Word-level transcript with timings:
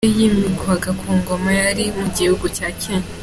Igihe 0.07 0.27
yimikwaga 0.35 0.89
ku 0.99 1.07
ngoma, 1.19 1.49
yari 1.61 1.85
mu 1.99 2.07
gihugu 2.17 2.45
cya 2.55 2.67
Kenya. 2.81 3.09